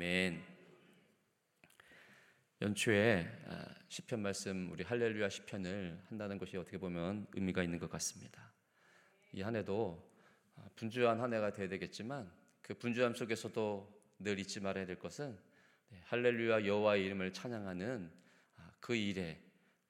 [0.00, 0.42] 아멘.
[2.62, 8.50] 연초에 아, 시편 말씀 우리 할렐루야 시편을 한다는 것이 어떻게 보면 의미가 있는 것 같습니다.
[9.34, 10.10] 이 한 해도
[10.56, 12.32] 아, 분주한 한 해가 되어야 되겠지만
[12.62, 15.38] 그 분주함 속에서도 늘 잊지 말아야 될 것은
[15.90, 18.10] 네, 할렐루야 여호와의 이름을 찬양하는
[18.56, 19.38] 아, 그 일에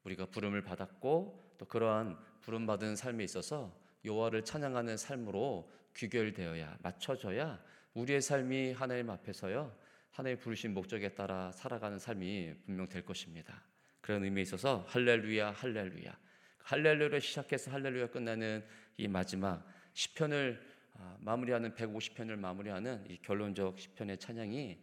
[0.03, 7.63] 우리가 부름을 받았고 또 그러한 부름 받은 삶에 있어서 여호와를 찬양하는 삶으로 귀결되어야 맞춰져야
[7.95, 9.79] 우리의 삶이 하나님 앞에서요
[10.11, 13.63] 하나님 부르신 목적에 따라 살아가는 삶이 분명 될 것입니다.
[14.01, 16.19] 그런 의미에 있어서 할렐루야 할렐루야
[16.65, 18.65] 할렐루야를 시작해서 할렐루야 끝나는
[18.97, 20.61] 이 마지막 시편을
[20.95, 24.79] 아, 마무리하는 150편을 마무리하는 이 결론적 시편의 찬양이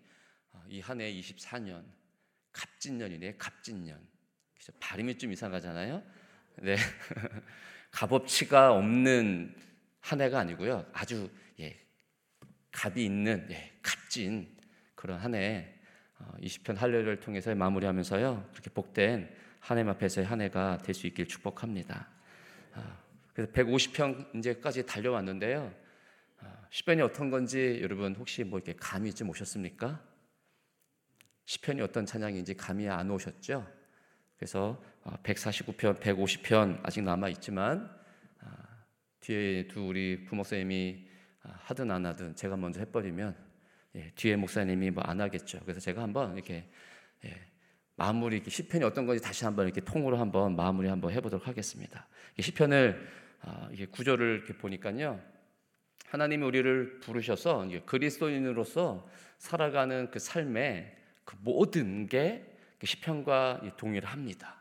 [0.54, 1.84] 아, 이한 해 24년
[2.52, 4.00] 갑진년이네 갑진년
[4.80, 6.04] 발음이 좀 이상하잖아요.
[6.62, 6.76] 네
[7.92, 9.56] 값어치가 없는
[10.00, 11.78] 한 해가 아니고요 아주 예
[12.72, 14.57] 갑이 있는 예, 값진
[14.98, 15.74] 그런 한 해
[16.42, 22.10] 20편 어, 할례를 통해서 마무리하면서요 그렇게 복된 하나님 앞에서의 한 해가 될 수 있길 축복합니다.
[22.74, 22.98] 아,
[23.34, 25.74] 그래서 150편 이제까지 달려왔는데요.
[26.40, 30.02] 아, 시편이 어떤 건지 여러분 혹시 뭐 이렇게 감이 좀 오셨습니까?
[31.46, 33.66] 시편이 어떤 찬양인지 감이 안 오셨죠?
[34.38, 34.82] 그래서
[35.24, 37.90] 149편, 어, 150편 아직 남아 있지만
[38.40, 38.86] 아,
[39.20, 41.08] 뒤에 두 우리 부목사님이
[41.42, 43.47] 하든 안 하든 제가 먼저 해버리면
[43.98, 45.60] 예, 뒤에 목사님이 뭐 안 하겠죠.
[45.62, 46.70] 그래서 제가 한번 이렇게
[47.26, 47.36] 예,
[47.96, 52.08] 마무리 시편이 어떤 건지 다시 한번 이렇게 통으로 한번 마무리 한번 해보도록 하겠습니다.
[52.40, 53.08] 시편을
[53.42, 55.20] 아, 이게 구절을 이렇게 보니까요.
[56.06, 60.96] 하나님이 우리를 부르셔서 그리스도인으로서 살아가는 그 삶의
[61.26, 64.56] 그 모든 게그 시편과 동일합니다.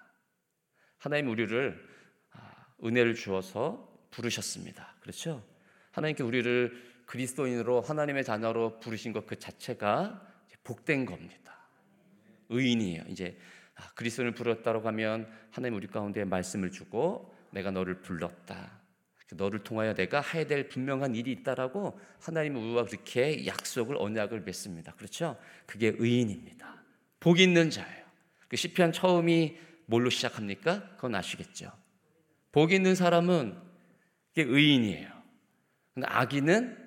[0.99, 1.89] 하나님 우리를
[2.33, 4.97] 아, 은혜를 주어서 부르셨습니다.
[5.01, 5.45] 그렇죠?
[5.93, 10.23] 하나님께 우리를 그리스도인으로 하나님의 자녀로 부르신 것 그 자체가
[10.65, 11.57] 복된 겁니다.
[12.49, 13.05] 의인이에요.
[13.09, 13.39] 이제
[13.77, 18.81] 아, 그리스도인을 부르다고 하면 하나님 우리 가운데 말씀을 주고 내가 너를 불렀다.
[19.33, 24.93] 너를 통하여 내가 해야 될 분명한 일이 있다라고 하나님은 우리와 그렇게 약속을 언약을 맺습니다.
[24.95, 25.37] 그렇죠?
[25.67, 26.83] 그게 의인입니다.
[27.19, 28.07] 복 있는 자예요.
[28.49, 30.91] 그 시편 처음이 뭘로 시작합니까?
[30.95, 31.73] 그건 아시겠죠.
[32.53, 33.61] 복 있는 사람은
[34.37, 35.11] 의인이에요.
[35.95, 36.86] 근데 악인은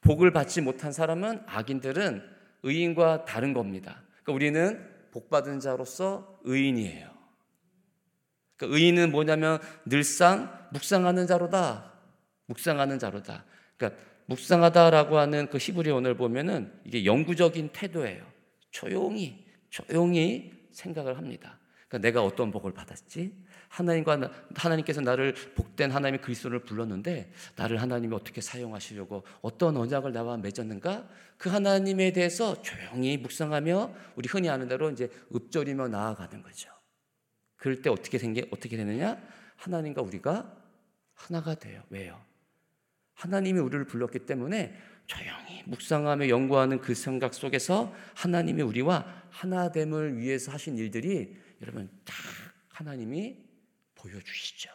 [0.00, 2.22] 복을 받지 못한 사람은 악인들은
[2.62, 4.02] 의인과 다른 겁니다.
[4.22, 7.10] 그러니까 우리는 복 받은 자로서 의인이에요.
[8.56, 11.92] 그러니까 의인은 뭐냐면 늘상 묵상하는 자로다.
[12.46, 13.44] 묵상하는 자로다.
[13.76, 18.24] 그러니까 묵상하다라고 하는 그 히브리 언어를 보면은 이게 영구적인 태도예요.
[18.70, 21.58] 조용히 조용히 생각을 합니다.
[21.88, 23.32] 그러니까 내가 어떤 복을 받았지?
[23.68, 31.08] 하나님과 하나님께서 나를 복된 하나님의 그리스도를 불렀는데 나를 하나님이 어떻게 사용하시려고 어떤 언약을 나와 맺었는가?
[31.36, 36.70] 그 하나님에 대해서 조용히 묵상하며 우리 흔히 아는 대로 이제 읊조리며 나아가는 거죠.
[37.56, 39.20] 그럴 때 어떻게 생겨 어떻게 되느냐?
[39.56, 40.56] 하나님과 우리가
[41.14, 41.82] 하나가 돼요.
[41.90, 42.20] 왜요?
[43.14, 44.76] 하나님이 우리를 불렀기 때문에
[45.06, 52.14] 조용히 묵상하며 연구하는 그 생각 속에서 하나님이 우리와 하나됨을 위해서 하신 일들이 여러분 딱
[52.68, 53.47] 하나님이
[53.98, 54.70] 보여주시죠.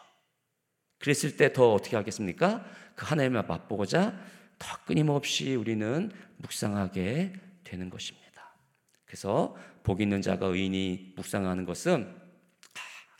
[0.99, 2.65] 그랬을 때 더 어떻게 하겠습니까?
[2.95, 4.17] 그 하나님을 맛보고자
[4.57, 8.23] 더 끊임없이 우리는 묵상하게 되는 것입니다.
[9.05, 12.15] 그래서 복 있는 자가 의인이 묵상하는 것은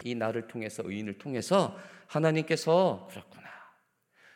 [0.05, 1.77] 이 나를 통해서 의인을 통해서
[2.07, 3.43] 하나님께서 그렇구나.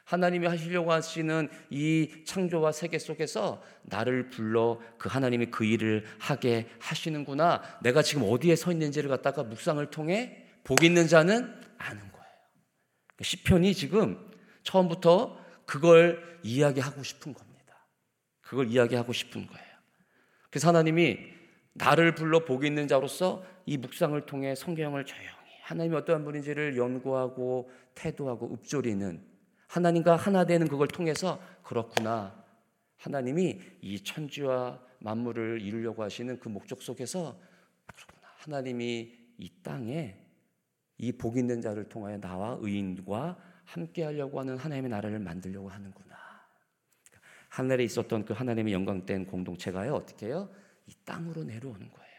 [0.03, 7.61] 하나님이 하시려고 하시는 이 창조와 세계 속에서 나를 불러 그 하나님이 그 일을 하게 하시는구나.
[7.81, 12.25] 내가 지금 어디에 서 있는지를 갖다가 묵상을 통해 복 있는 자는 아는 거예요.
[13.07, 14.31] 그러니까 시편이 지금
[14.63, 17.87] 처음부터 그걸 이야기하고 싶은 겁니다.
[18.41, 19.67] 그걸 이야기하고 싶은 거예요.
[20.49, 21.19] 그래서 하나님이
[21.73, 25.27] 나를 불러 복 있는 자로서 이 묵상을 통해 성경을 조용히
[25.63, 29.21] 하나님이 어떠한 분인지를 연구하고 태도하고 읊조리는
[29.67, 32.43] 하나님과 하나 되는 그걸 통해서 그렇구나.
[32.97, 37.37] 하나님이 이 천지와 만물을 이루려고 하시는 그 목적 속에서
[37.85, 38.27] 그렇구나.
[38.37, 40.17] 하나님이 이 땅에
[40.97, 46.15] 이 복 있는 자를 통하여 나와 의인과 함께 하려고 하는 하나님의 나라를 만들려고 하는구나.
[47.49, 50.49] 하늘에 있었던 그 하나님의 영광된 공동체가요, 어떻게 해요?
[50.85, 52.17] 이 땅으로 내려오는 거예요.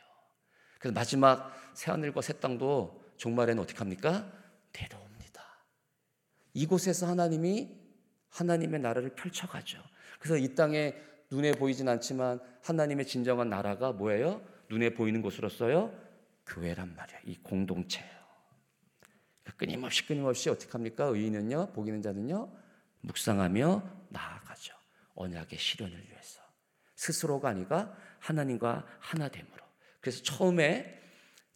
[0.79, 4.31] 그래서 마지막 새 하늘과 새 땅도 종말에는 어떻게 합니까?
[4.73, 5.43] 내려옵니다.
[6.55, 7.77] 이곳에서 하나님이
[8.31, 9.83] 하나님의 나라를 펼쳐가죠.
[10.19, 10.95] 그래서 이 땅에
[11.31, 14.43] 눈에 보이진 않지만 하나님의 진정한 나라가 뭐예요?
[14.71, 15.93] 눈에 보이는 곳으로서요?
[16.47, 17.21] 교회란 말이야.
[17.27, 18.18] 이 공동체예요.
[19.57, 21.05] 끊임없이 끊임없이 어떻게 합니까?
[21.05, 22.51] 의인은요, 복이는 자는요,
[23.01, 24.75] 묵상하며 나아가죠.
[25.15, 26.41] 언약의 실현을 위해서.
[26.97, 29.65] 스스로가 아니라 하나님과 하나됨으로.
[30.01, 31.01] 그래서 처음에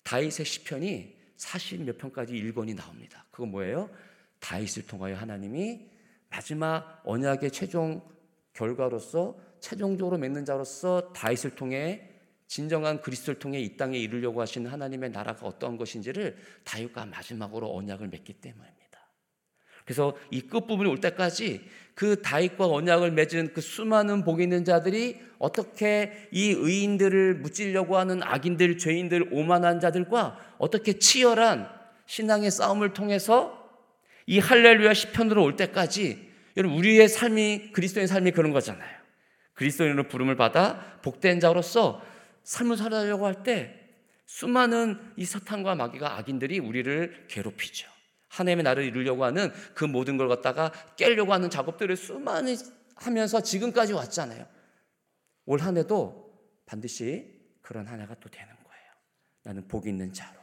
[0.05, 3.27] 다윗의 시편이 40몇 편까지 1권이 나옵니다.
[3.31, 3.91] 그거 뭐예요?
[4.41, 5.91] 다윗을 통하여 하나님이
[6.31, 8.03] 마지막 언약의 최종
[8.53, 12.12] 결과로서 최종적으로 맺는 자로서 다윗을 통해
[12.53, 18.35] 진정한 그리스도를 통해 이 땅에 이루려고 하시는 하나님의 나라가 어떠한 것인지를 다윗과 마지막으로 언약을 맺기
[18.35, 19.09] 때문입니다.
[19.87, 21.63] 그래서 이 끝부분이 올 때까지
[21.95, 28.77] 그 다윗과 언약을 맺은 그 수많은 복 있는 자들이 어떻게 이 의인들을 무찌려고 하는 악인들,
[28.77, 31.71] 죄인들, 오만한 자들과 어떻게 치열한
[32.05, 33.67] 신앙의 싸움을 통해서
[34.27, 38.95] 이 할렐루야 시편으로 올 때까지 여러분 우리의 삶이 그리스도인 삶이 그런 거잖아요.
[39.55, 42.12] 그리스도인으로 부름을 받아 복된 자로서
[42.45, 43.79] 삶을 살아려고 할 때
[44.27, 47.89] 수많은 이 사탄과 마귀가 악인들이 우리를 괴롭히죠.
[48.29, 52.57] 하나님의 나를 이루려고 하는 그 모든 걸 갖다가 깨려고 하는 작업들을 수많이
[52.97, 54.47] 하면서 지금까지 왔잖아요.
[55.45, 56.33] 올 한 해도
[56.65, 57.27] 반드시
[57.61, 58.93] 그런 한 해가 또 되는 거예요.
[59.43, 60.41] 나는 복 있는 자로.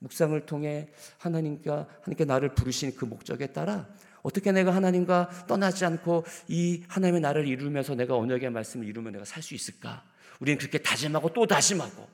[0.00, 3.88] 묵상을 통해 하나님과 하나님께 나를 부르신 그 목적에 따라
[4.22, 9.42] 어떻게 내가 하나님과 떠나지 않고 이 하나님의 나를 이루면서 내가 언약의 말씀을 이루면 내가 살
[9.42, 10.04] 수 있을까?
[10.42, 12.08] 우리는 그렇게 다짐하고 또 다짐하고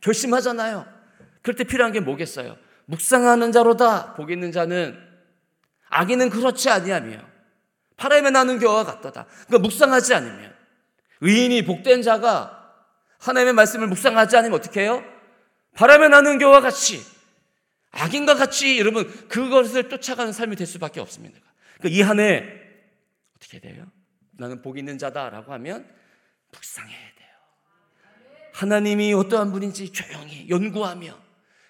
[0.00, 0.86] 결심하잖아요.
[1.42, 2.56] 그럴 때 필요한 게 뭐겠어요?
[2.86, 4.98] 묵상하는 자로다 복 있는 자는
[5.90, 7.20] 악인은 그렇지 아니하며
[7.98, 9.26] 바람에 나는 겨와 같도다.
[9.46, 10.54] 그러니까 묵상하지 않으면
[11.20, 12.54] 의인이 복된 자가
[13.18, 15.04] 하나님의 말씀을 묵상하지 않으면 어떻게 해요?
[15.74, 17.02] 바람에 나는 겨와 같이
[17.90, 21.38] 악인과 같이 여러분 그것을 쫓아가는 삶이 될 수밖에 없습니다.
[21.78, 22.44] 그러니까 이 한 해
[23.36, 23.84] 어떻게 돼요?
[24.32, 25.86] 나는 복 있는 자다라고 하면
[26.52, 27.28] 묵상해야 돼요.
[28.52, 31.18] 하나님이 어떠한 분인지 조용히 연구하며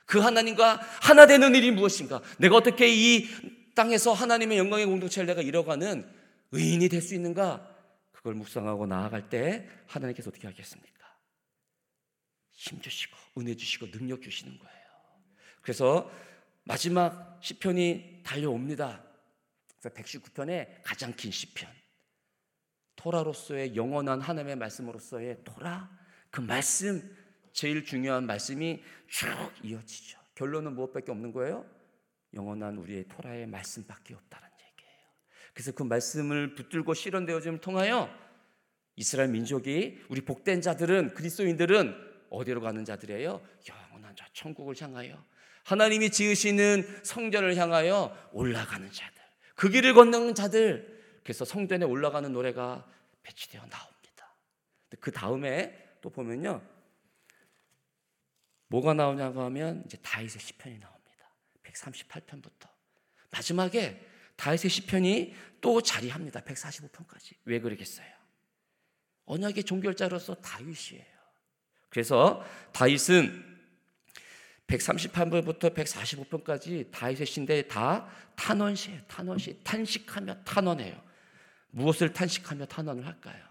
[0.07, 2.23] 그 하나님과 하나 되는 일이 무엇인가?
[2.39, 3.29] 내가 어떻게 이
[3.75, 6.11] 땅에서 하나님의 영광의 공동체를 내가 이뤄가는
[6.53, 7.77] 의인이 될 수 있는가?
[8.13, 10.99] 그걸 묵상하고 나아갈 때 하나님께서 어떻게 하겠습니까?
[12.53, 14.79] 힘 주시고 은혜 주시고 능력 주시는 거예요.
[15.63, 16.11] 그래서
[16.65, 19.05] 마지막 시편이 달려옵니다.
[19.83, 21.78] 119편의 가장 긴 시편.
[22.99, 25.89] 토라로서의 영원한 하나님의 말씀으로서의 토라
[26.31, 27.17] 그 말씀
[27.53, 29.29] 제일 중요한 말씀이 쭉
[29.63, 30.19] 이어지죠.
[30.35, 31.65] 결론은 무엇밖에 없는 거예요?
[32.35, 35.01] 영원한 우리의 토라의 말씀밖에 없다는 얘기예요.
[35.55, 38.11] 그래서 그 말씀을 붙들고 실현되어짐을 통하여
[38.97, 41.95] 이스라엘 민족이 우리 복된 자들은 그리스도인들은
[42.31, 43.41] 어디로 가는 자들이에요?
[43.69, 45.25] 영원한 자 천국을 향하여
[45.65, 49.23] 하나님이 지으시는 성전을 향하여 올라가는 자들.
[49.55, 50.98] 그 길을 건너는 자들.
[51.29, 52.91] 그래서 성전에 올라가는 노래가
[53.23, 54.35] 배치되어 나옵니다.
[54.99, 56.67] 그 다음에 또 보면요.
[58.69, 61.35] 뭐가 나오냐고 하면 이제 다윗의 시편이 나옵니다.
[61.65, 62.71] 138편부터
[63.31, 66.41] 마지막에 다윗의 시편이 또 자리합니다.
[66.41, 67.35] 145편까지.
[67.45, 68.09] 왜 그러겠어요?
[69.27, 71.05] 언약의 종결자로서 다윗이에요.
[71.91, 72.43] 그래서
[72.73, 73.45] 다윗은
[74.67, 79.03] 138편부터 145편까지 다윗의 시인데 다 탄원시예요.
[79.09, 79.63] 탄원시.
[79.63, 81.08] 탄식하며 탄원해요.
[81.71, 83.47] 무엇을 탄식하며 탄원을 할까요?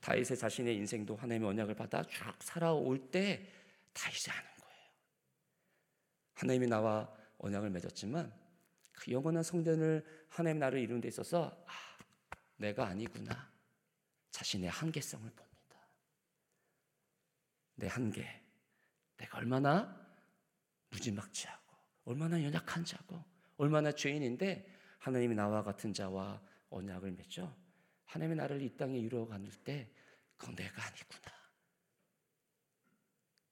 [0.00, 3.46] 다윗의 자신의 인생도 하나님의 언약을 받아 쭉 살아올 때
[3.92, 4.82] 다윗이 하는 거예요.
[6.34, 8.32] 하나님이 나와 언약을 맺었지만
[8.92, 11.72] 그 영원한 성전을 하나님 나를 이루는 데 있어서 아,
[12.56, 13.50] 내가 아니구나.
[14.30, 15.48] 자신의 한계성을 봅니다.
[17.74, 18.42] 내 한계.
[19.16, 19.96] 내가 얼마나
[20.90, 23.22] 무지막지하고 얼마나 연약한 자고
[23.56, 24.66] 얼마나 죄인인데
[24.98, 27.54] 하나님이 나와 같은 자와 언약을 맺죠.
[28.06, 29.90] 하나님의 나를 이 땅에 이루어 가는 때
[30.36, 31.38] 그건 내가 아니구나.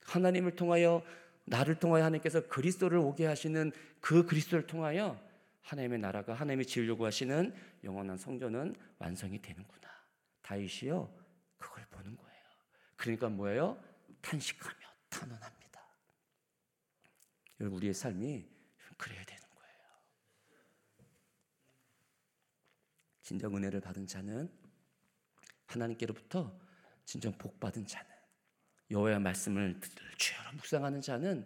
[0.05, 1.03] 하나님을 통하여
[1.45, 3.71] 나를 통하여 하나님께서 그리스도를 오게 하시는
[4.01, 5.21] 그 그리스도를 통하여
[5.61, 9.87] 하나님의 나라가 하나님이 지으려고 하시는 영원한 성전은 완성이 되는구나.
[10.41, 11.13] 다윗이요
[11.57, 12.43] 그걸 보는 거예요.
[12.95, 13.81] 그러니까 뭐예요?
[14.21, 14.77] 탄식하며
[15.09, 15.81] 탄원합니다.
[17.59, 18.47] 우리의 삶이
[18.97, 19.36] 그래야 거예요.
[23.27, 24.49] 진정 은혜를 받은 자는
[25.65, 26.57] 하나님께로부터
[27.03, 28.09] 진정 복 받은 자는
[28.89, 29.81] 여호와의 말씀을
[30.17, 31.45] 주여로 묵상하는 자는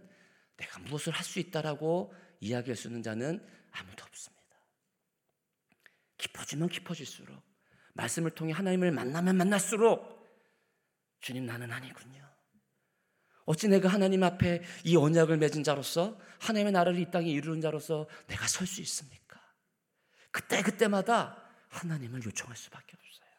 [0.57, 4.43] 내가 무엇을 할 수 있다라고 이야기할 수 있는 자는 아무도 없습니다.
[6.19, 7.41] 깊어지면 깊어질수록
[7.95, 10.21] 말씀을 통해 하나님을 만나면 만날수록
[11.19, 12.31] 주님 나는 아니군요.
[13.45, 18.47] 어찌 내가 하나님 앞에 이 언약을 맺은 자로서 하나님의 나라를 이 땅에 이루는 자로서 내가
[18.47, 19.41] 설 수 있습니까?
[20.29, 23.29] 그때 그때마다 하나님을 요청할 수밖에 없어요.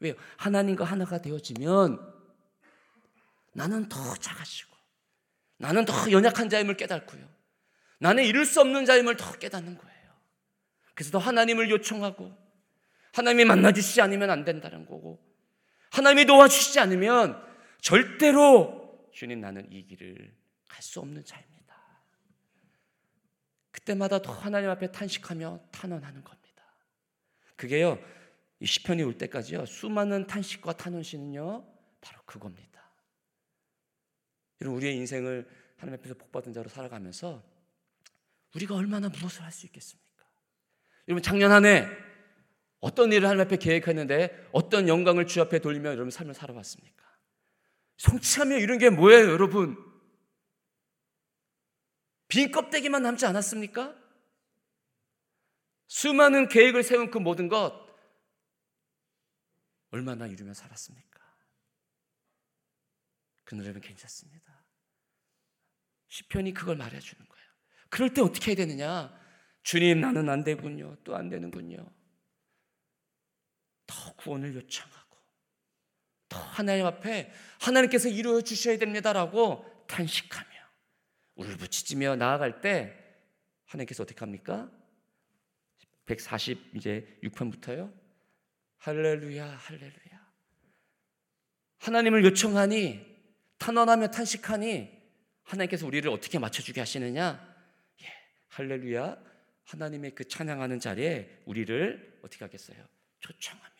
[0.00, 0.14] 왜요?
[0.36, 2.14] 하나님과 하나가 되어지면
[3.52, 4.76] 나는 더 작아지고
[5.56, 7.26] 나는 더 연약한 자임을 깨닫고요.
[7.98, 10.12] 나는 이룰 수 없는 자임을 더 깨닫는 거예요.
[10.94, 12.36] 그래서 더 하나님을 요청하고
[13.14, 15.24] 하나님이 만나주시지 않으면 안 된다는 거고
[15.90, 17.42] 하나님이 도와주시지 않으면
[17.80, 20.36] 절대로 주님 나는 이 길을
[20.68, 21.56] 갈 수 없는 자입니다.
[23.70, 26.45] 그때마다 더 하나님 앞에 탄식하며 탄원하는 겁니다.
[27.56, 27.98] 그게요.
[28.60, 29.66] 이 시편이 올 때까지요.
[29.66, 31.64] 수많은 탄식과 탄원시는요.
[32.00, 32.90] 바로 그겁니다.
[34.60, 35.46] 여러분 우리의 인생을
[35.76, 37.42] 하나님 앞에서 복받은 자로 살아가면서
[38.54, 40.24] 우리가 얼마나 무엇을 할 수 있겠습니까?
[41.08, 41.86] 여러분 작년 한 해
[42.80, 47.04] 어떤 일을 하나님 앞에 계획했는데 어떤 영광을 주 앞에 돌리며 여러분 삶을 살아봤습니까?
[47.98, 49.76] 성취하며 이런 게 뭐예요, 여러분?
[52.28, 53.94] 빈 껍데기만 남지 않았습니까?
[55.88, 57.86] 수많은 계획을 세운 그 모든 것
[59.90, 61.06] 얼마나 이루며 살았습니까?
[63.44, 64.64] 그노래는 괜찮습니다.
[66.08, 67.46] 시편이 그걸 말해주는 거예요.
[67.88, 69.16] 그럴 때 어떻게 해야 되느냐?
[69.62, 70.96] 주님 나는 안 되군요.
[71.04, 71.88] 또 안 되는군요.
[73.86, 75.16] 더 구원을 요청하고
[76.28, 80.50] 더 하나님 앞에 하나님께서 이루어 주셔야 됩니다라고 탄식하며
[81.36, 82.96] 울부짖으며 나아갈 때
[83.66, 84.70] 하나님께서 어떻게 합니까?
[86.06, 87.92] 140 이제 6편부터요.
[88.78, 90.26] 할렐루야 할렐루야.
[91.78, 93.04] 하나님을 요청하니
[93.58, 94.90] 탄원하며 탄식하니
[95.42, 97.56] 하나님께서 우리를 어떻게 맞춰주게 하시느냐?
[98.02, 98.06] 예,
[98.48, 99.16] 할렐루야.
[99.64, 102.78] 하나님의 그 찬양하는 자리에 우리를 어떻게 하겠어요?
[103.20, 103.74] 초청하며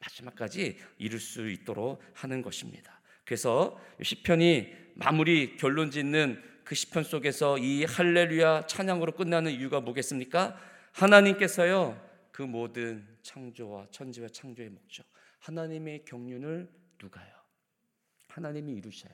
[0.00, 3.00] 마지막까지 이룰 수 있도록 하는 것입니다.
[3.24, 10.58] 그래서 시편이 마무리 결론 짓는 그 시편 속에서 이 할렐루야 찬양으로 끝나는 이유가 뭐겠습니까?
[10.98, 12.00] 하나님께서요
[12.32, 15.06] 그 모든 창조와 천지와 창조의 목적
[15.40, 16.68] 하나님의 경륜을
[17.00, 17.26] 누가요?
[18.28, 19.12] 하나님이 이루셔요.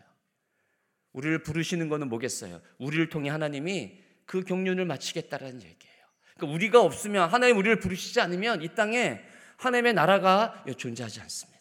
[1.13, 2.61] 우리를 부르시는 것은 뭐겠어요?
[2.79, 6.05] 우리를 통해 하나님이 그 경륜을 마치겠다라는 얘기예요.
[6.35, 9.21] 그러니까 우리가 없으면 하나님 우리를 부르시지 않으면 이 땅에
[9.59, 11.55] 하나님의 나라가 존재하지 않습니다.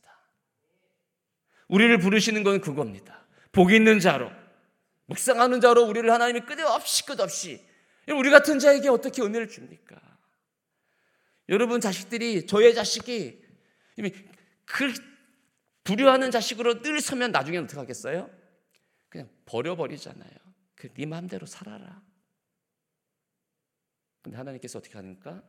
[1.68, 3.26] 우리를 부르시는 건 그겁니다.
[3.52, 4.32] 복 있는 자로,
[5.06, 7.64] 묵상하는 자로 우리를 하나님이 끝없이 끝없이
[8.12, 10.13] 우리 같은 자에게 어떻게 은혜를 줍니까?
[11.50, 13.42] 여러분 자식들이 저의 자식이
[14.66, 14.94] 그
[15.84, 18.30] 불효하는 자식으로 늘 서면 나중에 어떻게 하겠어요?
[19.10, 20.32] 그냥 버려버리잖아요.
[20.76, 22.02] 그네 마음대로 살아라.
[24.22, 25.44] 근데 하나님께서 어떻게 하니까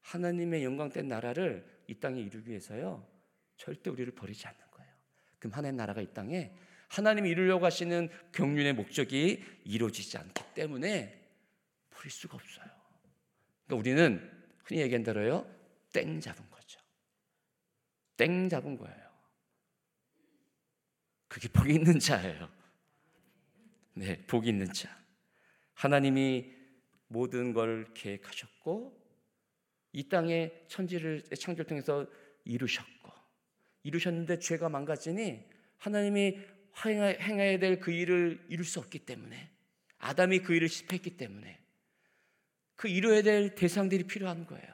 [0.00, 3.06] 하나님의 영광된 나라를 이 땅에 이루기 위해서요.
[3.56, 4.90] 절대 우리를 버리지 않는 거예요.
[5.38, 6.54] 그럼 하나님 나라가 이 땅에
[6.88, 11.22] 하나님이 이루려고 하시는 경륜의 목적이 이루어지지 않기 때문에
[11.90, 12.66] 버릴 수가 없어요.
[13.66, 15.46] 그러니까 우리는 흔히 얘기한 대로요.
[15.92, 16.80] 땡 잡은 거죠.
[18.16, 19.04] 땡 잡은 거예요.
[21.28, 22.48] 그게 복이 있는 자예요.
[23.94, 24.88] 네, 복이 있는 자.
[25.74, 26.52] 하나님이
[27.08, 29.02] 모든 걸 계획하셨고
[29.92, 32.06] 이 땅에 천지를 창조를 통해서
[32.44, 33.12] 이루셨고
[33.84, 35.44] 이루셨는데 죄가 망가지니
[35.78, 36.40] 하나님이
[36.84, 39.50] 행해야 될 그 일을 이룰 수 없기 때문에
[39.98, 41.63] 아담이 그 일을 실패했기 때문에
[42.76, 44.66] 그 이루어야 될 대상들이 필요한 거예요.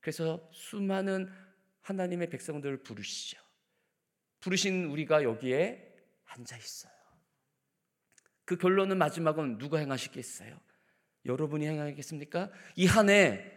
[0.00, 1.28] 그래서 수많은
[1.82, 3.38] 하나님의 백성들을 부르시죠.
[4.40, 6.92] 부르신 우리가 여기에 앉아 있어요.
[8.44, 10.58] 그 결론은 마지막은 누가 행하시겠어요?
[11.24, 12.50] 여러분이 행하겠습니까?
[12.76, 13.52] 이 한 해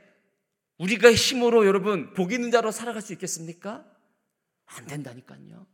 [0.79, 3.86] 우리가 힘으로 여러분 복 있는 자로 살아갈 수 있겠습니까?
[4.65, 5.67] 안 된다니까요.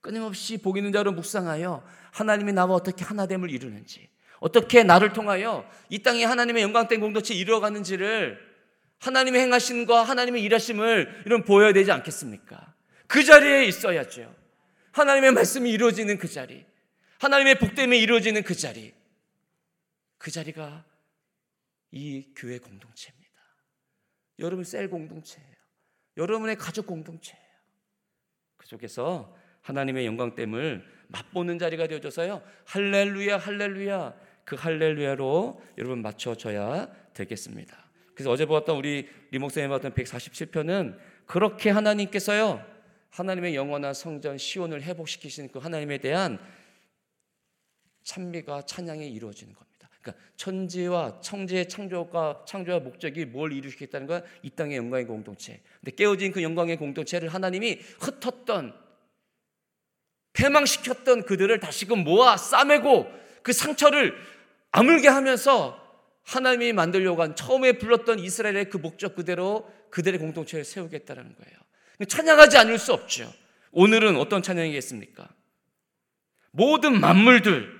[0.00, 4.08] 끊임없이 복 있는 자로 묵상하여 하나님이 나와 어떻게 하나됨을 이루는지,
[4.42, 8.40] 어떻게 나를 통하여 이 땅에 하나님의 영광된 공동체 이루어가는지를
[8.98, 12.74] 하나님의 행하심과 하나님의 일하심을 이런 보여야 되지 않겠습니까?
[13.06, 14.34] 그 자리에 있어야죠.
[14.90, 16.66] 하나님의 말씀이 이루어지는 그 자리,
[17.20, 18.92] 하나님의 복됨이 이루어지는 그 자리,
[20.18, 20.84] 그 자리가
[21.92, 23.32] 이 교회 공동체입니다.
[24.40, 25.54] 여러분 셀 공동체예요.
[26.16, 27.46] 여러분의 가족 공동체예요.
[28.56, 32.42] 그 속에서 하나님의 영광됨을 맛보는 자리가 되어져서요.
[32.66, 34.31] 할렐루야, 할렐루야.
[34.52, 37.74] 그 할렐루야로 여러분 맞춰져야 되겠습니다.
[38.14, 42.62] 그래서 어제 보았던 우리 리목사님 봤던 147편은 그렇게 하나님께서요.
[43.08, 46.38] 하나님의 영원한 성전 시온을 회복시키신 그 하나님에 대한
[48.02, 49.88] 찬미가 찬양이 이루어지는 겁니다.
[50.02, 54.22] 그러니까 천지와 청지의 창조가 창조와 목적이 뭘 이루시겠다는 거야?
[54.42, 55.62] 이 땅의 영광의 공동체.
[55.80, 58.74] 근데 깨어진 그 영광의 공동체를 하나님이 흩었던
[60.34, 64.14] 패망시켰던 그들을 다시금 모아 싸매고 그 상처를
[64.72, 65.78] 아물게 하면서
[66.24, 71.58] 하나님이 만들려고 한 처음에 불렀던 이스라엘의 그 목적 그대로 그들의 공동체를 세우겠다는 거예요.
[72.08, 73.32] 찬양하지 않을 수 없죠.
[73.70, 75.28] 오늘은 어떤 찬양이겠습니까?
[76.50, 77.70] 모든 만물들,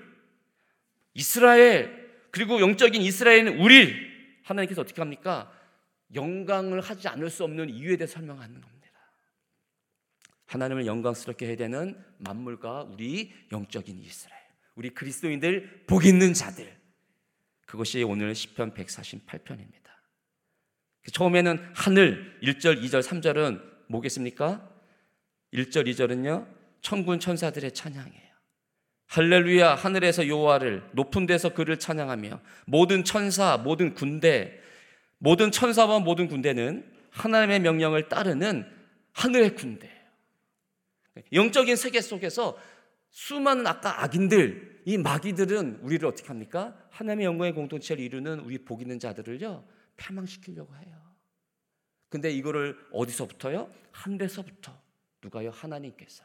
[1.13, 3.93] 이스라엘, 그리고 영적인 이스라엘은 우리
[4.43, 5.51] 하나님께서 어떻게 합니까?
[6.15, 8.73] 영광을 하지 않을 수 없는 이유에 대해 설명하는 겁니다.
[10.47, 14.41] 하나님을 영광스럽게 해야 되는 만물과 우리 영적인 이스라엘,
[14.75, 16.82] 우리 그리스도인들 복 있는 자들.
[17.73, 19.89] 그것이 오늘 시편 148편입니다.
[21.11, 24.69] 처음에는 하늘 1절, 2절, 3절은 뭐겠습니까?
[25.51, 26.47] 1절, 2절은요.
[26.81, 28.33] 천군 천사들의 찬양이에요.
[29.07, 34.61] 할렐루야 하늘에서 여호와를 높은 데서 그를 찬양하며 모든 천사, 모든 군대,
[35.17, 38.71] 모든 천사와 모든 군대는 하나님의 명령을 따르는
[39.13, 40.03] 하늘의 군대예요.
[41.31, 42.55] 영적인 세계 속에서
[43.09, 46.77] 수많은 아까 악인들, 이 마귀들은 우리를 어떻게 합니까?
[46.91, 51.01] 하나님의 영광의 공동체를 이루는 우리 복 있는 자들을요 패망시키려고 해요.
[52.09, 53.73] 근데 이거를 어디서부터요?
[53.91, 54.79] 하늘에서부터
[55.23, 55.49] 누가요?
[55.49, 56.23] 하나님께서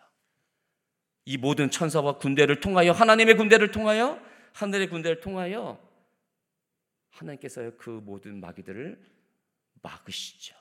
[1.25, 4.21] 이 모든 천사와 군대를 통하여 하나님의 군대를 통하여
[4.55, 5.79] 하늘의 군대를 통하여
[7.11, 9.00] 하나님께서 그 모든 마귀들을
[9.83, 10.55] 막으시죠.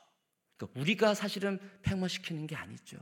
[0.56, 2.98] 그러니까 우리가 사실은 팽마시키는 게 아니죠.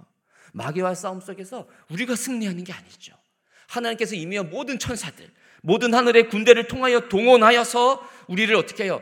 [0.54, 3.18] 마귀와 싸움 속에서 우리가 승리하는 게 아니죠.
[3.68, 5.30] 하나님께서 이미 모든 천사들,
[5.62, 9.02] 모든 하늘의 군대를 통하여 동원하여서 우리를 어떻게 해요?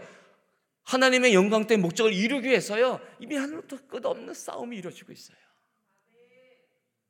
[0.84, 3.00] 하나님의 영광 때 목적을 이루기 위해서요.
[3.20, 5.38] 이미 하늘로부터 끝없는 싸움이 이루어지고 있어요.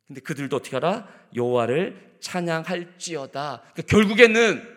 [0.08, 1.08] 근데 그들도 어떻게 하라?
[1.36, 3.62] 여호와를 찬양할지어다.
[3.62, 4.74] 그러니까 결국에는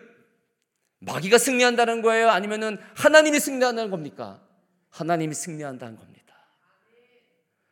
[0.99, 2.29] 마귀가 승리한다는 거예요?
[2.29, 4.41] 아니면은 하나님이 승리한다는 겁니까?
[4.89, 6.17] 하나님이 승리한다는 겁니다.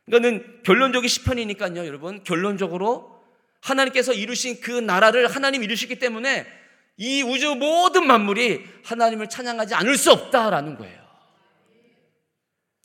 [0.06, 2.24] 그러니까는 결론적인 시편이니까요, 여러분.
[2.24, 3.15] 결론적으로
[3.66, 6.46] 하나님께서 이루신 그 나라를 하나님 이루시기 때문에
[6.98, 11.04] 이 우주 모든 만물이 하나님을 찬양하지 않을 수 없다라는 거예요.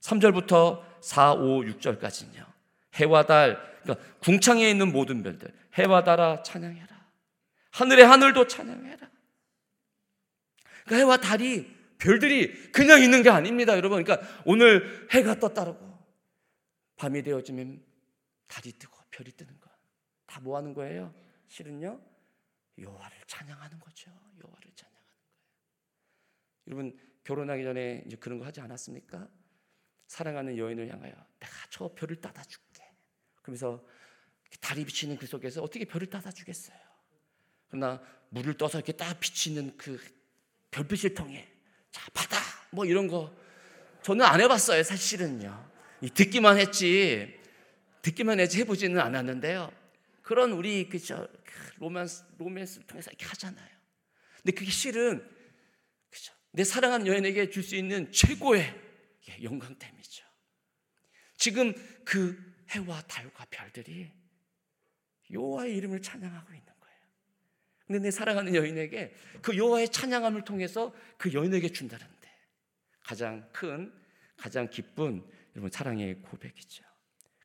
[0.00, 2.46] 3절부터 4, 5, 6절까지는요.
[2.94, 6.88] 해와 달, 그러니까 궁창에 있는 모든 별들, 해와 달아 찬양해라.
[7.72, 9.10] 하늘의 하늘도 찬양해라.
[10.86, 14.02] 그러니까 해와 달이 별들이 그냥 있는 게 아닙니다, 여러분.
[14.02, 15.98] 그러니까 오늘 해가 떴다라고
[16.96, 17.82] 밤이 되어지면
[18.48, 19.59] 달이 뜨고 별이 뜨는 거.
[20.30, 21.12] 다 뭐 하는 거예요?
[21.48, 22.00] 실은요.
[22.78, 24.10] 여호와를 찬양하는 거죠.
[24.40, 25.30] 여호와를 찬양하는 거예요.
[26.68, 29.28] 여러분 결혼하기 전에 이제 그런 거 하지 않았습니까?
[30.06, 32.84] 사랑하는 여인을 향하여 내가 저 별을 따다 줄게.
[33.42, 33.84] 그러면서
[34.60, 36.78] 달이 비치는 그 속에서 어떻게 별을 따다 주겠어요?
[37.68, 40.00] 그러나 물을 떠서 이렇게 딱 비치는 그
[40.70, 41.48] 별빛을 통해
[41.90, 42.36] 자 받아
[42.70, 43.34] 뭐 이런 거
[44.02, 45.70] 저는 안 해봤어요 사실은요.
[46.14, 47.38] 듣기만 했지
[48.02, 49.79] 듣기만 했지 해보지는 않았는데요.
[50.30, 51.26] 그런 우리 그저
[51.78, 53.68] 로맨스 로맨스를 통해서 이렇게 하잖아요.
[54.36, 55.28] 근데 그게 실은
[56.08, 56.32] 그죠?
[56.52, 58.72] 내 사랑하는 여인에게 줄 수 있는 최고의
[59.42, 60.24] 영광템이죠.
[61.36, 62.38] 지금 그
[62.68, 64.12] 해와 달과 별들이
[65.32, 66.98] 여호와의 이름을 찬양하고 있는 거예요.
[67.88, 69.12] 근데 내 사랑하는 여인에게
[69.42, 72.30] 그 여호와의 찬양함을 통해서 그 여인에게 준다는데
[73.00, 73.92] 가장 큰
[74.36, 76.84] 가장 기쁜 여러분 사랑의 고백이죠.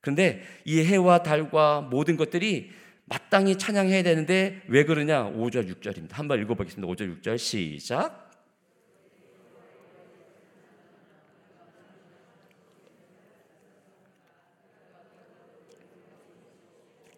[0.06, 2.72] 그런데 이 해와 달과 모든 것들이
[3.06, 5.32] 마땅히 찬양해야 되는데 왜 그러냐?
[5.32, 6.14] 5절 6절입니다.
[6.14, 6.88] 한번 읽어 보겠습니다.
[6.94, 8.30] 5절 6절 시작.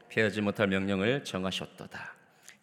[0.08, 2.16] 피하지 못할 명령을 정하셨도다.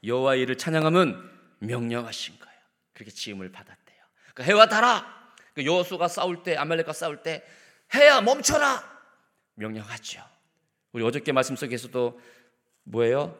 [0.05, 1.17] 여호와 이를 찬양함은
[1.59, 2.59] 명령하신 거예요.
[2.95, 3.99] 그렇게 지음을 받았대요.
[4.33, 5.07] 그러니까 해와 달아.
[5.53, 7.45] 그 여호수가 싸울 때 아말렉과 싸울 때
[7.95, 8.94] 해야 멈춰라.
[9.55, 10.23] 명령하죠.
[10.93, 12.21] 우리 어저께 말씀 속에서도
[12.85, 13.39] 뭐예요?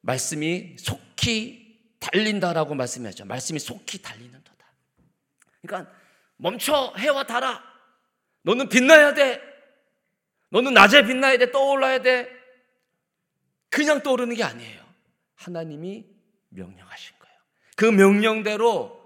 [0.00, 1.68] 말씀이 속히
[2.00, 3.24] 달린다라고 말씀하죠.
[3.24, 4.66] 말씀이 속히 달리는 도다.
[5.62, 5.92] 그러니까
[6.36, 7.62] 멈춰 해와 달아.
[8.42, 9.42] 너는 빛나야 돼.
[10.50, 11.50] 너는 낮에 빛나야 돼.
[11.50, 12.30] 떠올라야 돼.
[13.68, 14.82] 그냥 떠오르는 게 아니에요.
[15.34, 16.06] 하나님이
[16.48, 17.36] 명령하신 거예요.
[17.76, 18.98] 그 명령대로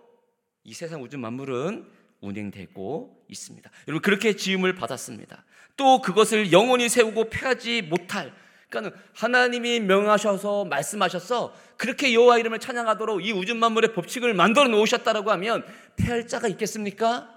[0.65, 3.71] 이 세상 우주 만물은 운행되고 있습니다.
[3.88, 5.45] 여러분 그렇게 지음을 받았습니다.
[5.76, 8.32] 또 그것을 영원히 세우고 폐하지 못할
[8.72, 15.64] 그러니까 하나님이 명하셔서 말씀하셔서 그렇게 여호와 이름을 찬양하도록 이 우주 만물의 법칙을 만들어 놓으셨다라고 하면
[15.96, 17.28] 폐할 자가 있겠습니까?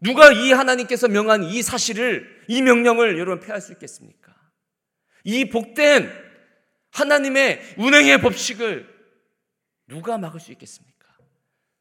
[0.00, 4.34] 누가 이 하나님께서 명한 이 사실을 이 명령을 여러분 폐할 수 있겠습니까?
[5.24, 6.10] 이 복된
[6.90, 8.88] 하나님의 운행의 법칙을
[9.88, 11.06] 누가 막을 수 있겠습니까?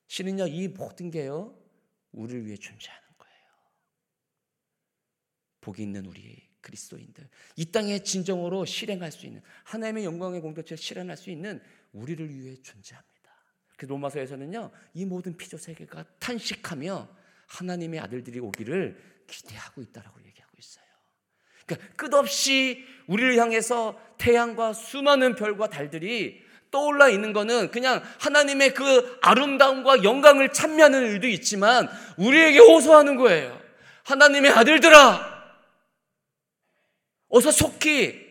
[0.08, 1.54] 신은요, 이 모든 게요,
[2.12, 3.07] 우리를 위해 존재하는.
[5.68, 7.28] 복이 있는 우리 그리스도인들.
[7.58, 13.32] 이 땅에 진정으로 실행할 수 있는, 하나님의 영광의 공동체를 실현할 수 있는 우리를 위해 존재합니다.
[13.76, 17.10] 그 로마서에서는요, 이 모든 피조 세계가 탄식하며
[17.48, 20.86] 하나님의 아들들이 오기를 기대하고 있다라고 얘기하고 있어요.
[21.66, 30.04] 그러니까 끝없이 우리를 향해서 태양과 수많은 별과 달들이 떠올라 있는 거는 그냥 하나님의 그 아름다움과
[30.04, 33.62] 영광을 찬미하는 의도 있지만 우리에게 호소하는 거예요.
[34.04, 35.37] 하나님의 아들들아,
[37.30, 38.26] 어서 속히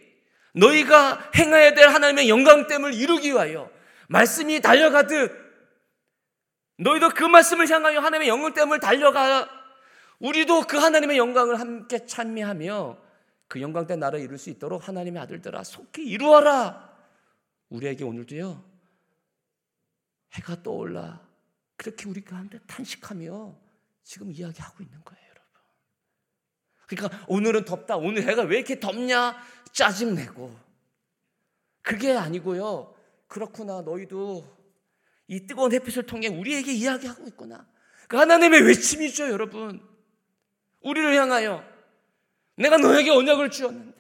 [0.55, 3.71] 너희가 행해야 될 하나님의 영광됨을 이루기 위하여
[4.09, 5.47] 말씀이 달려가듯
[6.79, 9.49] 너희도 그 말씀을 향하여 하나님의 영광됨을 달려가
[10.19, 12.99] 우리도 그 하나님의 영광을 함께 찬미하며
[13.49, 16.97] 그 영광된 나라를 이룰 수 있도록 하나님의 아들들아 속히 이루어라.
[17.69, 18.65] 우리에게 오늘도요
[20.35, 21.27] 해가 떠올라
[21.77, 23.55] 그렇게 우리 가운데 탄식하며
[24.03, 25.26] 지금 이야기하고 있는 거예요.
[26.87, 27.97] 그러니까 오늘은 덥다.
[27.97, 29.37] 오늘 해가 왜 이렇게 덥냐?
[29.73, 30.57] 짜증내고.
[31.83, 32.95] 그게 아니고요.
[33.27, 33.83] 그렇구나.
[33.83, 34.57] 너희도
[35.29, 37.67] 이 뜨거운 햇빛을 통해 우리에게 이야기하고 있구나.
[38.09, 39.81] 그 하나님의 외침이죠, 여러분.
[40.81, 41.65] 우리를 향하여
[42.57, 43.97] 내가 너에게 언약을 주었는데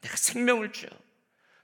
[0.00, 0.90] 내가 생명을 주어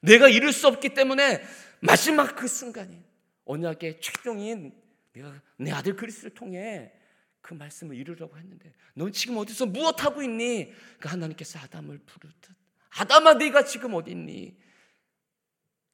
[0.01, 1.43] 내가 이룰 수 없기 때문에
[1.81, 3.03] 마지막 그 순간인
[3.47, 4.75] 언약의 최종인
[5.13, 6.93] 내가 내 아들 그리스를 통해
[7.47, 10.75] 그 말씀을 이루려고 했는데 넌 지금 어디서 무엇 하고 있니?
[10.99, 12.35] 그 하나님께서 아담을 부르듯
[12.91, 14.57] 아담아 네가 지금 어디 있니?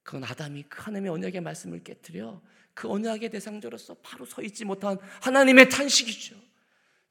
[0.02, 2.40] 그건 아담이 그 하나님의 언약의 말씀을 깨뜨려
[2.72, 6.36] 그 언약의 대상자로서 바로 서 있지 못한 하나님의 탄식이죠.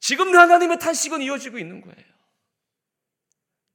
[0.00, 2.04] 지금도 하나님의 탄식은 이어지고 있는 거예요.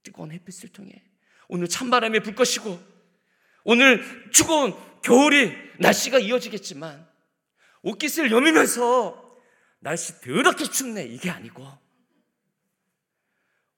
[0.03, 1.01] 뜨거운 햇빛을 통해
[1.47, 2.77] 오늘 찬바람에 불 것이고
[3.63, 7.07] 오늘 추운 겨울이 날씨가 이어지겠지만
[7.83, 9.26] 옷깃을 여미면서
[9.79, 11.65] 날씨 더럽게 춥네 이게 아니고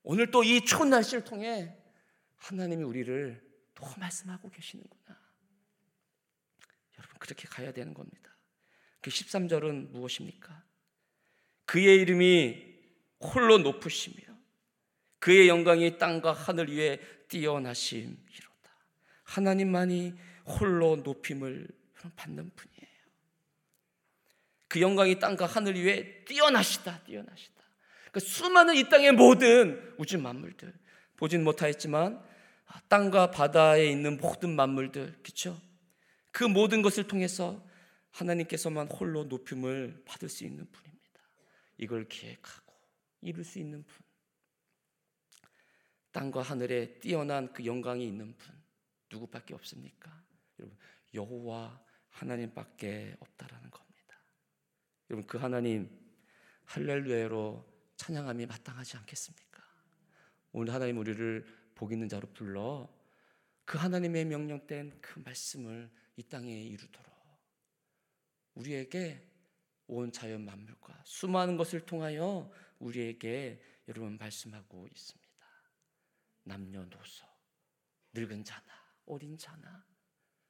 [0.04, 1.76] 오늘 또 이 추운 날씨를 통해
[2.38, 5.20] 하나님이 우리를 또 말씀하고 계시는구나.
[6.98, 8.36] 여러분 그렇게 가야 되는 겁니다.
[9.02, 10.64] 그 13절은 무엇입니까?
[11.66, 12.66] 그의 이름이
[13.20, 14.18] 홀로 높으시며
[15.20, 18.72] 그의 영광이 땅과 하늘 위에 뛰어나심이로다.
[19.24, 20.14] 하나님만이
[20.46, 21.68] 홀로 높임을
[22.16, 22.79] 받는 분이에요.
[24.70, 27.64] 그 영광이 땅과 하늘 위에 뛰어나시다, 뛰어나시다.
[28.12, 30.74] 그 수많은 이 땅의 모든 우주 만물들
[31.18, 32.24] 보진 못하였지만
[32.88, 35.60] 땅과 바다에 있는 모든 만물들, 그렇죠?
[36.32, 37.68] 그 모든 것을 통해서
[38.12, 41.22] 하나님께서만 홀로 높임을 받을 수 있는 분입니다.
[41.78, 42.74] 이걸 기획하고
[43.22, 44.06] 이룰 수 있는 분.
[46.12, 48.56] 땅과 하늘에 뛰어난 그 영광이 있는 분
[49.12, 50.12] 누구밖에 없습니까?
[50.60, 50.78] 여러분
[51.14, 53.89] 여호와 하나님밖에 없다라는 겁니다.
[55.10, 55.90] 여러분 그 하나님
[56.66, 57.66] 할렐루야로
[57.98, 59.64] 찬양함이 마땅하지 않겠습니까?
[60.52, 62.88] 오늘 하나님 우리를 복 있는 자로 불러
[63.66, 67.10] 그 하나님의 명령된 그 말씀을 이 땅에 이루도록
[68.54, 69.26] 우리에게
[69.88, 75.30] 온 자연 만물과 수많은 것을 통하여 우리에게 여러분 말씀하고 있습니다.
[76.44, 77.26] 남녀노소,
[78.14, 78.66] 늙은 자나
[79.06, 79.86] 어린 자나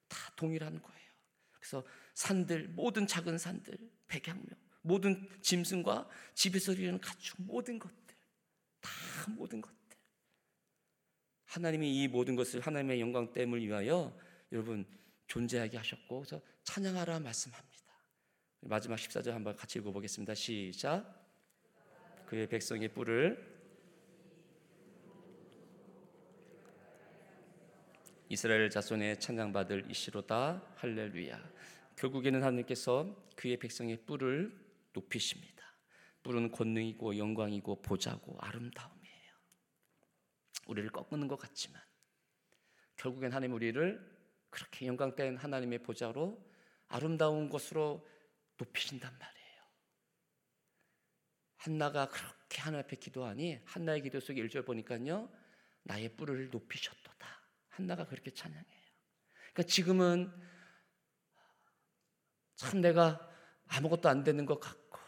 [0.09, 1.09] 다 동일한 거예요.
[1.51, 3.77] 그래서 산들 모든 작은 산들
[4.09, 4.49] 백양명
[4.81, 7.95] 모든 짐승과 집에서 이르는 가축 모든 것들
[8.81, 8.89] 다
[9.37, 9.77] 모든 것들
[11.45, 14.15] 하나님이 이 모든 것을 하나님의 영광 땜을 위하여
[14.51, 14.85] 여러분
[15.27, 17.69] 존재하게 하셨고 그래서 찬양하라 말씀합니다.
[18.61, 20.35] 마지막 14절 한번 같이 읽어보겠습니다.
[20.35, 21.15] 시작.
[22.25, 23.59] 그의 백성의 뿔을
[28.27, 31.51] 이스라엘 자손의 찬양받을 이시로다 할렐루야.
[31.99, 34.57] 결국에는 하나님께서 그의 백성의 뿔을
[34.93, 35.75] 높이십니다.
[36.23, 39.33] 뿔은 권능이고 영광이고 보자고 아름다움이에요.
[40.67, 41.81] 우리를 꺾는 것 같지만
[42.95, 44.17] 결국엔 하나님 우리를
[44.49, 46.41] 그렇게 영광된 하나님의 보좌로
[46.87, 48.07] 아름다운 것으로
[48.57, 49.63] 높이신단 말이에요.
[51.57, 55.29] 한나가 그렇게 하나님 앞에 기도하니 한나의 기도 속에 1절 보니까요.
[55.83, 57.27] 나의 뿔을 높이셨도다.
[57.67, 58.89] 한나가 그렇게 찬양해요.
[59.51, 60.48] 그러니까 지금은
[62.59, 63.25] 참 내가
[63.67, 64.99] 아무것도 안 되는 것 같고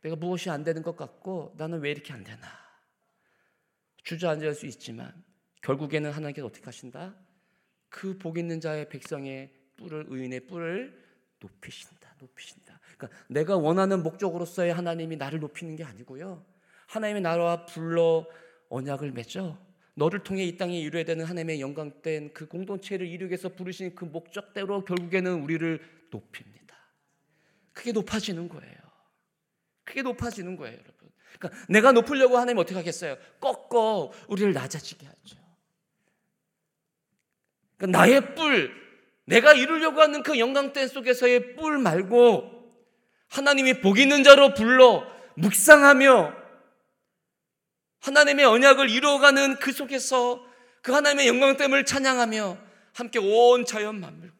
[0.00, 2.48] 내가 무엇이 안 되는 것 같고 나는 왜 이렇게 안 되나
[4.04, 5.22] 주저앉을 수 있지만
[5.60, 7.14] 결국에는 하나님께서 어떻게 하신다?
[7.90, 10.98] 그 복 있는 자의 백성의 뿔을 의인의 뿔을
[11.40, 12.14] 높이신다.
[12.18, 12.80] 높이신다.
[12.96, 16.42] 그러니까 내가 원하는 목적으로서의 하나님이 나를 높이는 게 아니고요.
[16.86, 18.26] 하나님의 나라와 불러
[18.70, 19.58] 언약을 맺어
[19.94, 24.86] 너를 통해 이 땅에 이루어야 되는 하나님의 영광된 그 공동체를 이루기 위해서 부르신 그 목적대로
[24.86, 26.76] 결국에는 우리를 높입니다.
[27.72, 28.76] 그게 높아지는 거예요.
[29.84, 31.10] 그게 높아지는 거예요, 여러분.
[31.38, 33.16] 그러니까 내가 높으려고 하나님 어떻게 하겠어요?
[33.40, 35.36] 꺾어 우리를 낮아지게 하죠.
[37.76, 38.70] 그러니까 나의 뿔,
[39.24, 42.60] 내가 이루려고 하는 그 영광된 속에서의 뿔 말고
[43.28, 46.34] 하나님이 복 있는 자로 불러 묵상하며
[48.00, 50.44] 하나님의 언약을 이루어가는 그 속에서
[50.82, 52.58] 그 하나님의 영광됨을 찬양하며
[52.94, 54.39] 함께 온 자연 만물과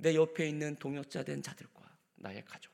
[0.00, 1.82] 내 옆에 있는 동역자 된 자들과
[2.16, 2.70] 나의 가족과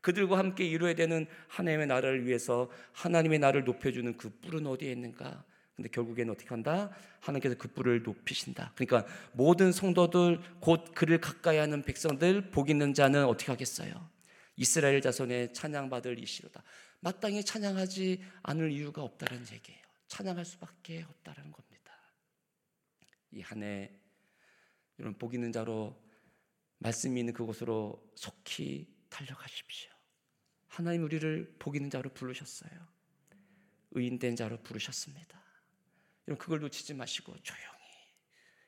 [0.00, 5.44] 그들과 함께 이루어야 되는 하나님의 나라를 위해서 하나님의 나를 높여주는 그 뿔은 어디에 있는가?
[5.74, 6.90] 근데 결국에는 어떻게 한다?
[7.20, 8.72] 하나님께서 그 뿔을 높이신다.
[8.76, 14.08] 그러니까 모든 성도들 곧 그를 가까이 하는 백성들 복 있는 자는 어떻게 하겠어요?
[14.56, 16.62] 이스라엘 자손의 찬양받을 이시로다.
[17.00, 19.80] 마땅히 찬양하지 않을 이유가 없다는 얘기예요.
[20.08, 21.92] 찬양할 수밖에 없다는 겁니다.
[23.32, 23.90] 이 한 해
[25.00, 25.96] 여러분 복 있는 자로
[26.78, 29.90] 말씀이 있는 그곳으로 속히 달려가십시오.
[30.68, 32.70] 하나님 우리를 복 있는 자로 부르셨어요.
[33.92, 35.42] 의인된 자로 부르셨습니다.
[36.26, 37.68] 여러분 그걸 놓치지 마시고 조용히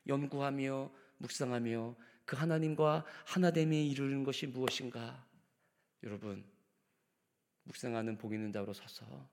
[0.07, 5.27] 연구하며 묵상하며 그 하나님과 하나됨이 이루는 것이 무엇인가
[6.03, 6.45] 여러분
[7.63, 9.29] 묵상하는 복 있는 자로 서서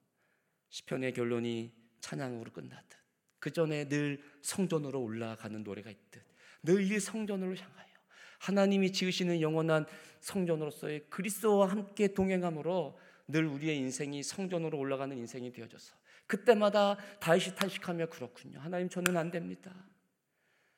[0.70, 2.98] 시편의 결론이 찬양으로 끝나듯
[3.38, 6.24] 그 전에 늘 성전으로 올라가는 노래가 있듯
[6.64, 7.93] 늘 이 성전으로 향하여
[8.38, 9.86] 하나님이 지으시는 영원한
[10.20, 15.94] 성전으로서의 그리스도와 함께 동행함으로 늘 우리의 인생이 성전으로 올라가는 인생이 되어져서
[16.26, 18.58] 그때마다 다시 탄식하며 그렇군요.
[18.60, 19.74] 하나님 저는 안 됩니다.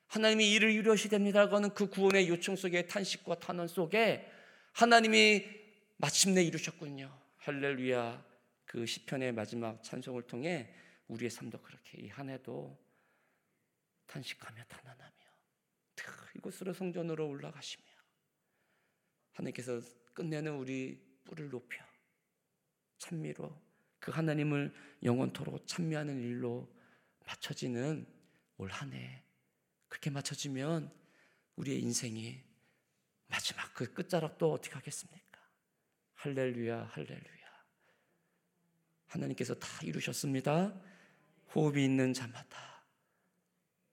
[0.07, 4.29] 하나님이 이를 이루셔야 됩니다라고 하는 그 구원의 요청 속에 탄식과 탄원 속에
[4.73, 5.45] 하나님이
[5.97, 7.11] 마침내 이루셨군요.
[7.37, 8.25] 할렐루야.
[8.65, 10.73] 그 시편의 마지막 찬송을 통해
[11.07, 12.77] 우리의 삶도 그렇게 이 한 해도
[14.07, 15.06] 탄식하며 탄원하며
[16.37, 17.85] 이곳으로 성전으로 올라가시며
[19.33, 19.81] 하나님께서
[20.13, 21.83] 끝내는 우리 뿔을 높여
[22.97, 23.61] 찬미로
[23.99, 24.73] 그 하나님을
[25.03, 26.71] 영원토록 찬미하는 일로
[27.25, 28.05] 맞춰지는
[28.57, 29.23] 올 한 해
[29.87, 30.91] 그렇게 맞춰지면
[31.55, 32.43] 우리의 인생이
[33.27, 35.39] 마지막 그 끝자락도 어떻게 하겠습니까?
[36.15, 37.47] 할렐루야 할렐루야
[39.07, 40.79] 하나님께서 다 이루셨습니다.
[41.55, 42.85] 호흡이 있는 자마다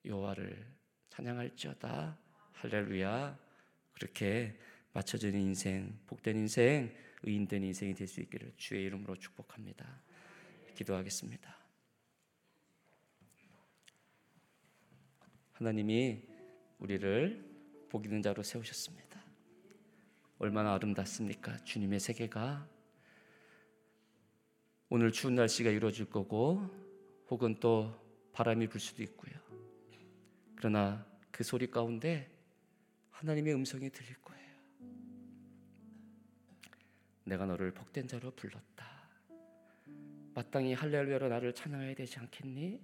[0.05, 0.75] 여호와를
[1.11, 2.19] 찬양할지어다
[2.65, 3.39] 할렐루야
[3.93, 4.59] 그렇게
[4.95, 10.01] 맞춰지는 인생 복된 인생 의인된 인생이 될 수 있기를 주의 이름으로 축복합니다.
[10.75, 11.59] 기도하겠습니다.
[15.53, 16.23] 하나님이
[16.79, 19.23] 우리를 복 있는 자로 세우셨습니다.
[20.39, 21.59] 얼마나 아름답습니까?
[21.65, 22.67] 주님의 세계가
[24.89, 26.63] 오늘 추운 날씨가 이루어질 거고
[27.29, 27.95] 혹은 또
[28.33, 29.35] 바람이 불 수도 있고요.
[30.57, 32.34] 그러나 그 소리 가운데
[33.25, 34.45] 하나님의 음성이 들릴 거예요.
[37.25, 38.85] 내가 너를 복된 자로 불렀다.
[40.35, 42.83] 마땅히 할렐루야로 나를 찬양해야 되지 않겠니?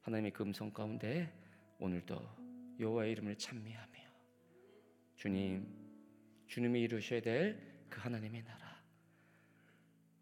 [0.00, 1.30] 하나님의 그 음성 가운데
[1.78, 2.18] 오늘도
[2.80, 3.94] 여호와의 이름을 찬미하며
[5.16, 5.66] 주님,
[6.46, 8.82] 주님이 이루셔야 될 그 하나님의 나라,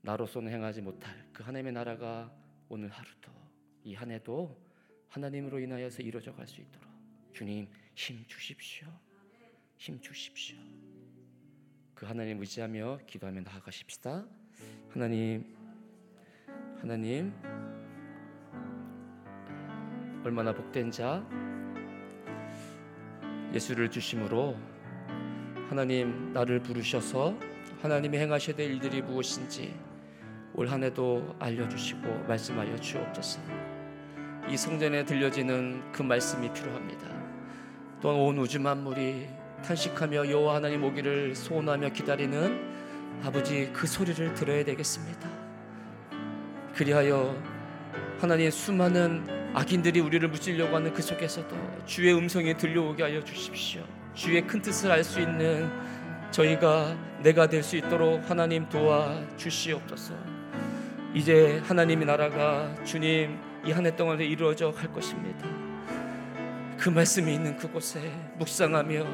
[0.03, 2.31] 나로서는 행하지 못할 그 하나님의 나라가
[2.69, 3.33] 오늘 하루도
[3.85, 4.61] 이 한 해도
[5.09, 6.89] 하나님으로 인하여서 이루어져 갈 수 있도록
[7.33, 8.89] 주님 힘 주십시오.
[9.77, 10.57] 힘 주십시오.
[11.95, 14.27] 그 하나님 의지하며 기도하며 나아가십시다.
[14.91, 15.57] 하나님,
[16.81, 17.33] 하나님,
[20.25, 21.25] 얼마나 복된 자,
[23.53, 24.57] 예수를 주심으로
[25.69, 27.39] 하나님 나를 부르셔서
[27.81, 29.79] 하나님이 행하셔야 될 일들이 무엇인지
[30.55, 33.41] 올 한해도 알려주시고 말씀하여 주옵소서.
[34.49, 37.24] 이 성전에 들려지는 그 말씀이 필요합니다.
[38.05, 39.27] 또한 온 우주 만물이
[39.65, 42.61] 탄식하며 여호와 하나님 오기를 소원하며 기다리는
[43.25, 45.27] 아버지 그 소리를 들어야 되겠습니다.
[46.75, 47.35] 그리하여
[48.21, 53.83] 하나님의 수많은 악인들이 우리를 무찌려고 하는 그 속에서도 주의 음성이 들려오게 하여 주십시오.
[54.13, 55.71] 주의 큰 뜻을 알 수 있는
[56.31, 60.13] 저희가 내가 될 수 있도록 하나님 도와 주시옵소서.
[61.15, 65.54] 이제 하나님의 나라가 주님 이 한 해 동안에 이루어져 갈 것입니다.
[66.85, 67.99] 그 말씀이 있는 그곳에
[68.37, 69.07] 묵상하며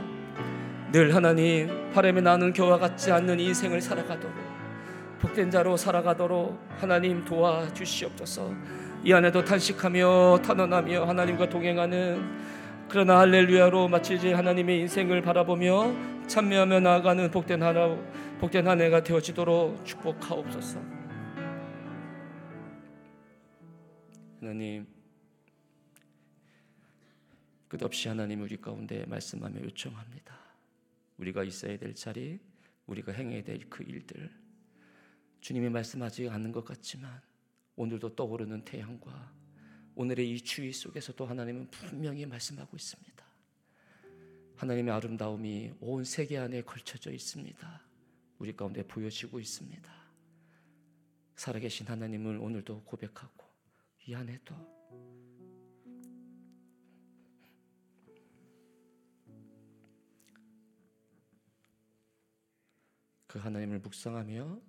[0.91, 4.35] 늘 하나님 바람에 나는 겨와 같지 않는 인생을 살아가도록
[5.21, 8.53] 복된 자로 살아가도록 하나님 도와 주시옵소서.
[9.05, 12.21] 이 안에도 탄식하며 탄원하며 하나님과 동행하는
[12.89, 15.93] 그러나 할렐루야로 마치지 하나님의 인생을 바라보며
[16.27, 17.97] 참여하며 나아가는 복된 하나
[18.41, 20.81] 복된 한 해가 되어지도록 축복하옵소서.
[24.41, 25.00] 하나님
[27.71, 30.37] 끝없이 하나님 우리 가운데 말씀하며 요청합니다.
[31.19, 32.41] 우리가 있어야 될 자리,
[32.87, 34.29] 우리가 행해야 될 그 일들.
[35.41, 37.23] 주님이 말씀하지 않는 것 같지만
[37.77, 39.33] 오늘도 떠오르는 태양과
[39.95, 43.25] 오늘의 이 추위 속에서도 하나님은 분명히 말씀하고 있습니다.
[44.57, 47.83] 하나님의 아름다움이 온 세계 안에 걸쳐져 있습니다.
[48.41, 49.95] 우리 가운데 보여지고 있습니다.
[51.37, 53.47] 살아계신 하나님을 오늘도 고백하고
[54.09, 54.80] 이 안에도
[63.31, 64.61] 그 하나님을 묵상하며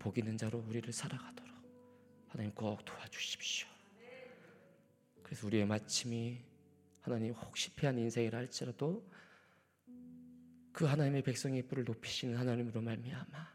[0.00, 1.54] 복 있는 자로 우리를 살아가도록
[2.26, 3.68] 하나님 꼭 도와주십시오.
[5.22, 6.40] 그래서 우리의 마침이
[7.00, 9.08] 하나님 혹시 패한 인생이라 할지라도
[10.72, 13.54] 그 하나님의 백성의 뿔을 높이시는 하나님으로 말미암아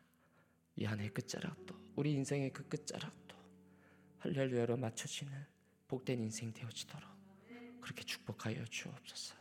[0.78, 3.36] 이한해 끝자락도 우리 인생의 그 끝자락도
[4.20, 5.46] 할렐루야로 맞춰지는
[5.90, 7.10] 복된 인생 되어지도록
[7.82, 9.36] 그렇게 축복하여 주옵소서.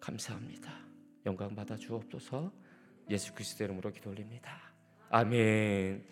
[0.00, 0.84] 감사합니다.
[1.24, 2.63] 영광 받아 주옵소서.
[3.10, 4.50] 예수 그리스도 이름으로 기도 올립니다.
[5.10, 6.04] 아멘.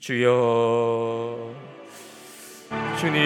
[0.00, 1.54] 주여
[2.98, 3.22] 주님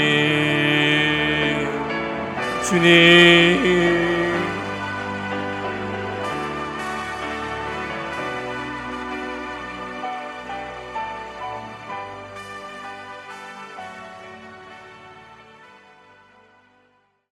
[2.68, 4.01] 주님